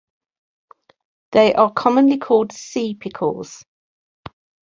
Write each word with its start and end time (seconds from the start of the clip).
They 1.31 1.53
are 1.53 1.71
commonly 1.71 2.17
called 2.17 2.53
sea 2.53 2.95
pickles. 2.95 3.63